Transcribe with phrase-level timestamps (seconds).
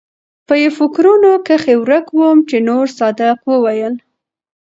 [0.47, 3.93] پۀ فکرونو کښې ورک ووم چې نورصادق وويل